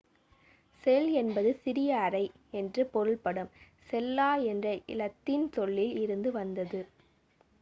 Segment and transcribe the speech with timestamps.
[0.83, 2.23] செல் என்பது சிறிய அறை
[2.51, 3.51] என்று பொருள்படும்
[3.89, 6.81] செல்லா என்ற இலத்தீன் சொல்லில் இருந்து வந்தது